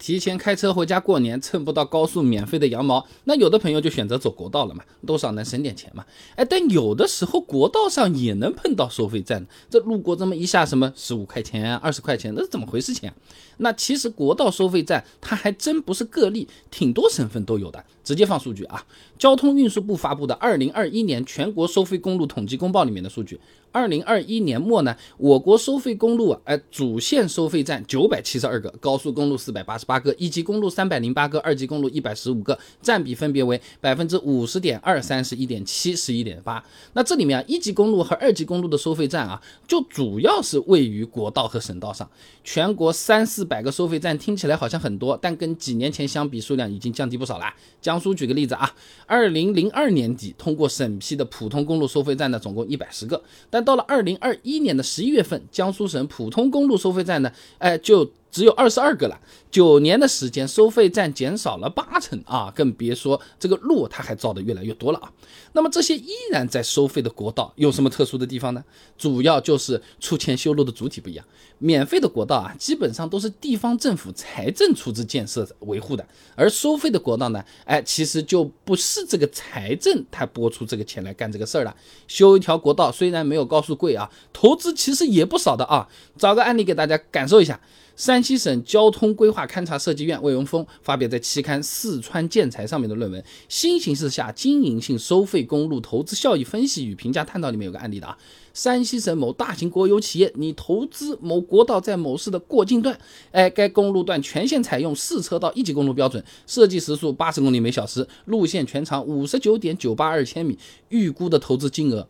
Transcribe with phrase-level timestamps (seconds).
[0.00, 6.04] 提前开车回家过年，蹭不到高速免费的羊毛，那有的朋友就选择走国道了嘛，多少能省点钱嘛。
[6.36, 13.12] 哎，但有的时候国道上也能碰到收费站，这路过这么一下，什么十五块钱、二十块钱，那是怎么回事情？
[13.58, 17.84] 那其实国道收费站它还真不是个例，挺多省份都有的。
[18.10, 18.84] 直接放数据啊，
[19.16, 23.38] 交通运输部发布的二零二一年全国收费公路统计公报里面的数据，
[23.70, 36.60] 二零二一年末呢，我国收费公路啊，哎，主线收费站九百七十二个，高速公路四百八十八个，一级公路三百零八个，二级公路一百十五个，占比分别为百分之五十点二、三十一点七、十一点八。
[36.94, 42.10] 那这里面啊，一级公路和二级公路的收费站啊，就主要是位于国道和省道上。
[42.42, 47.44] 全国三四百个收费站听起来好像很多，但跟几年前相比，数量已经降低不少了。
[47.80, 48.74] 江苏举个例子啊，
[49.06, 58.10] 二零零二年底通过审批的普通公路收费站呢，总共一百十个，但到了二零二一年的十一月份，江苏省普通公路收费站呢，哎就。
[58.30, 59.20] 只有二十二个了，
[59.50, 65.12] 九年的时间，收费站减少了八成啊，更别说这个路它还造的越来越多了啊。
[65.52, 68.64] 那么这些依然在收费的国道有什么特殊的地方呢？
[68.96, 71.24] 主要就是出钱修路的主体不一样。
[71.58, 76.06] 免费的国道啊，基本上都是地方政府财政出资建设维护的，
[76.36, 81.76] 而收费的国道呢，哎，其实就不是这个财政它拨出这个钱来干这个事儿了。
[82.06, 85.88] 修一条国道虽然没有高速贵啊，投资其实也不少的啊。
[86.16, 87.60] 找个案例给大家感受一下。
[88.00, 98.16] 山西省交通规划勘察设计院魏文峰发表在期刊《四川建材》上面的论文《新形势下经营性收费公路投资效益分析与评价探讨》里面有个案例的啊，
[98.54, 102.98] 山西省某大型国有企业拟投资某国道在某市的过境段，
[103.32, 112.08] 哎，该公路段全线采用四车道一级公路标准，设计时速八十公里每小时，路线全长五十九点九八二千米，预估的投资金额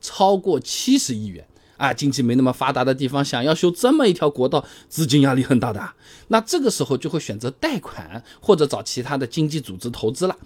[0.00, 1.44] 超过七十亿元。
[1.82, 5.82] 啊，经济没那么发达的地方，想要修这么一条国道，资金压力很大的。
[6.28, 10.36] 那这个时候就会选择贷款或者找其他的经济组织投资了。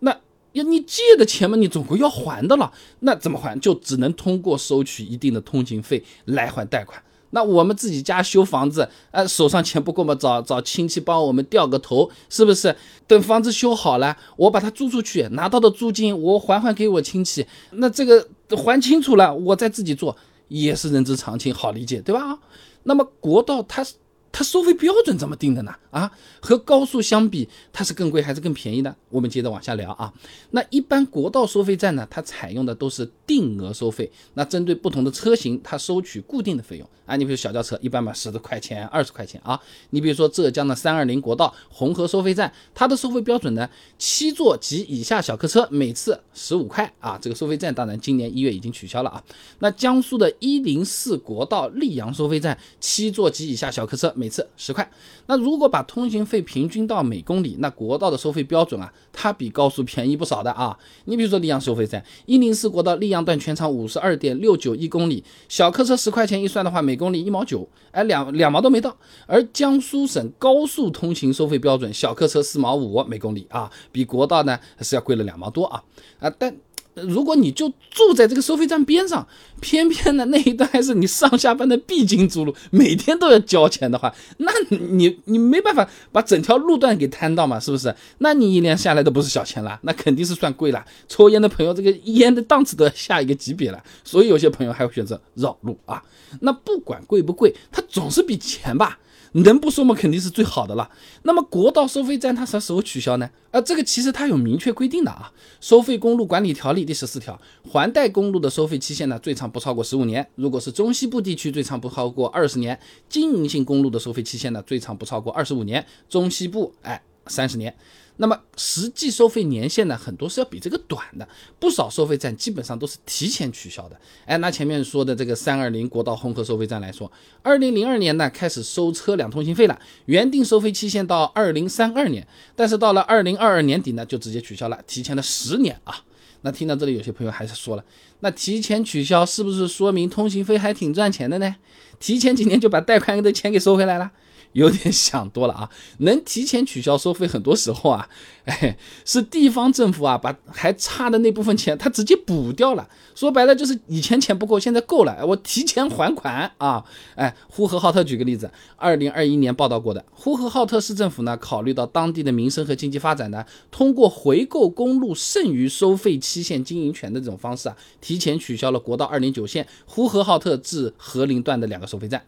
[0.00, 0.14] 那
[0.52, 2.70] 要，你借的钱嘛，你总归要还的了。
[3.00, 3.58] 那怎么还？
[3.58, 7.02] 就只能通过收取一定的通行费来还贷款。
[7.30, 12.76] 那我们自己家修房子，呃，手上钱不够嘛，找找亲戚帮我们掉个头，是不是？
[13.06, 17.46] 等房子修好了，我把它租出去，拿到的租金我还还给我亲戚。
[17.70, 20.14] 那这个还清楚了，我再自己做。
[20.48, 22.38] 也是人之常情，好理解，对吧？
[22.84, 23.86] 那么国道它
[24.30, 25.72] 它收费标准怎么定的呢？
[25.90, 26.10] 啊，
[26.40, 28.94] 和高速相比，它是更贵还是更便宜呢？
[29.08, 30.12] 我们接着往下聊啊。
[30.50, 34.10] 那一般国道收费站呢，它采用的都是定额收费。
[34.34, 37.16] 那针对不同的车型，它收取固定的费用啊。
[37.16, 39.60] 你比如小轿车，一般嘛十块钱、二十块钱啊。
[39.90, 43.68] 你比如说浙江的三二零国道红河收费站，它的收费标准呢，
[43.98, 47.18] 七座及以下小客车每次十五块啊。
[47.20, 49.22] 这个收费站当然今年一月已经取消了啊。
[49.58, 54.90] 那江苏的一零四国道溧阳收费站，七座及以下小客车每次十块。
[55.26, 60.78] 那如果把通行费平均到每公里，那国道的收费标准啊，它比高速便宜不少的啊。
[61.06, 68.94] 你比如说溧阳收费站，一零四国道溧阳阳段全长五十二点六九一公里，小客车十块钱一算的话，每公里一毛九，哎，两两毛都没到。
[69.26, 75.82] 而江苏省高速通行收费标准，小客车四毛五每公里啊，比国道呢是要贵了两毛多啊
[76.18, 76.54] 啊，但。
[76.94, 79.26] 如果你就住在这个收费站边上，
[79.60, 87.94] 偏偏的那一段还是你上下班的必经之路，每天都要交钱的话， 那你你没办法把整条路段给摊到嘛，是不是？
[88.18, 90.84] 那你一年下来的不是小钱了，那肯定是算贵了。
[91.08, 96.02] 抽烟的朋友，这个烟的档次都要下一个级别了，所以有些朋友还会选择绕路啊。
[96.40, 98.98] 那不管贵不贵，它总是比钱吧。
[99.42, 99.94] 能不收吗？
[99.94, 100.88] 肯定是最好的了。
[101.22, 103.28] 那么国道收费站它啥时候取消呢？
[103.50, 112.76] 啊，这个其实它有明确规定的啊，《收费公路管理条例》第十四条，环带公路的收费期限呢，最长不超过十五年；如果是中西部地区，最长不超过二十年；
[113.08, 117.02] 经营性公路的收费期限呢，最长不超过二十五年；中西部，哎。
[117.26, 117.74] 三十年，
[118.16, 119.96] 那么实际收费年限呢？
[119.96, 123.98] 很多是要比这个短的，不少收费站基本上都是提前取消的。
[124.26, 127.10] 哎，拿前面说的这个三二零国道红河收费站来说，
[127.42, 136.04] 二零零二年呢开始收车辆通行费了，原定收费期限到二零三二年，但是到了二零二二年底呢就直接取消了，提前了十年啊。
[136.42, 137.82] 那听到这里，有些朋友还是说了，
[138.20, 141.56] 那提前取消是不是说明通行费还挺赚钱的呢？
[141.98, 144.12] 提前几年就把贷款的钱给收回来了？
[144.54, 145.70] 有点想多了啊！
[145.98, 148.08] 能提前取消收费，很多时候啊，
[148.46, 152.88] 哎，是地方政府啊，把还差的那部分钱，他直接补掉了。
[153.14, 156.84] 说白了就是以前钱不够，现在够了，我提前还款啊！
[157.14, 172.22] 哎，呼和浩特举个例子，二零二一年报道过的，呼和浩特市政府呢，考虑到当地的民生和经济发展呢，通过回购公路剩余收费期限经营权的这种方式啊，提前取消了国道二零九线呼和浩特至和林段的两个收费站。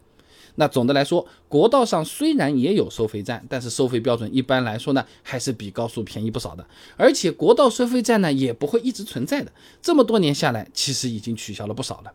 [0.57, 6.67] 那总的来说，国道上虽然也有收费站，但是收费标准一般来说呢，还是比高速便宜不少的。
[6.97, 9.53] 而且国道收费站呢，也不会一直存在的。
[9.81, 12.13] 这么多年下来，其实已经取消了不少了。